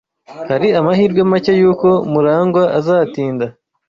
[0.51, 3.45] Hari amahirwe make yuko Murangwa azatinda.